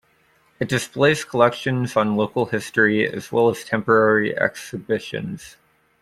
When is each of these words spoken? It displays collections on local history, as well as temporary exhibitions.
It 0.59 0.67
displays 0.67 1.23
collections 1.23 1.95
on 1.95 2.15
local 2.15 2.47
history, 2.47 3.05
as 3.07 3.31
well 3.31 3.49
as 3.49 3.63
temporary 3.63 4.35
exhibitions. 4.35 5.57